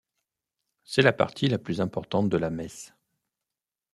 C'est 0.83 1.03
la 1.03 1.13
partie 1.13 1.45
la 1.47 1.59
plus 1.59 1.79
importante 1.79 2.27
de 2.27 2.37
la 2.37 2.49
messe. 2.49 2.95